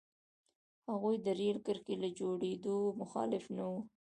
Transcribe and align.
هغوی 0.89 1.15
د 1.25 1.27
رېل 1.39 1.57
کرښې 1.65 1.95
له 2.03 2.09
جوړېدو 2.19 2.75
مخالف 3.01 3.43
نه 3.57 3.63
وو. 3.69 3.79